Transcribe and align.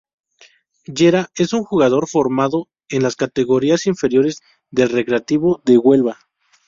Llera 0.87 1.29
es 1.35 1.53
un 1.53 1.63
jugador 1.63 2.07
formado 2.09 2.67
en 2.89 3.03
las 3.03 3.15
categorías 3.15 3.85
inferiores 3.85 4.39
del 4.71 4.89
Recreativo 4.89 5.61
de 5.63 5.77
Huelva. 5.77 6.17